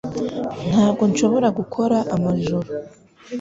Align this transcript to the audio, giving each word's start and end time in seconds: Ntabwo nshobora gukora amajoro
Ntabwo 0.69 1.03
nshobora 1.11 1.47
gukora 1.57 1.97
amajoro 2.15 2.69